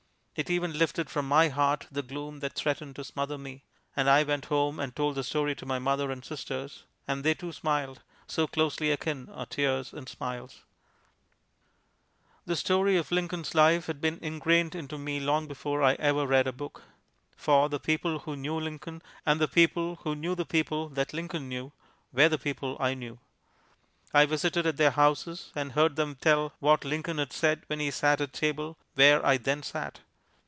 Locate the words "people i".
22.39-22.93